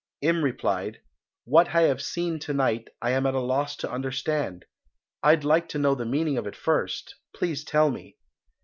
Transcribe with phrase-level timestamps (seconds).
[0.23, 0.99] Im replied,
[1.43, 4.65] "What I have seen to night I am at a loss to understand.
[5.21, 8.17] I'd like to know the meaning of it first; please tell me.